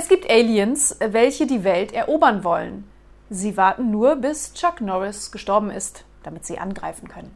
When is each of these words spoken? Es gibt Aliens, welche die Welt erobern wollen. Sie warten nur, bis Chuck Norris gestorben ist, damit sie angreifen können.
Es 0.00 0.06
gibt 0.06 0.30
Aliens, 0.30 0.96
welche 1.00 1.48
die 1.48 1.64
Welt 1.64 1.90
erobern 1.90 2.44
wollen. 2.44 2.88
Sie 3.30 3.56
warten 3.56 3.90
nur, 3.90 4.14
bis 4.14 4.54
Chuck 4.54 4.80
Norris 4.80 5.32
gestorben 5.32 5.72
ist, 5.72 6.04
damit 6.22 6.46
sie 6.46 6.60
angreifen 6.60 7.08
können. 7.08 7.34